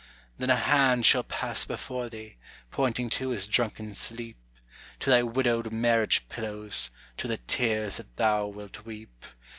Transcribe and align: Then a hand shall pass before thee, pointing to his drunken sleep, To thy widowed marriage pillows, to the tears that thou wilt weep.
Then 0.39 0.49
a 0.49 0.55
hand 0.55 1.05
shall 1.05 1.21
pass 1.21 1.63
before 1.63 2.09
thee, 2.09 2.37
pointing 2.71 3.07
to 3.11 3.29
his 3.29 3.45
drunken 3.45 3.93
sleep, 3.93 4.39
To 5.01 5.11
thy 5.11 5.21
widowed 5.21 5.71
marriage 5.71 6.27
pillows, 6.27 6.89
to 7.17 7.27
the 7.27 7.37
tears 7.37 7.97
that 7.97 8.17
thou 8.17 8.47
wilt 8.47 8.83
weep. 8.83 9.23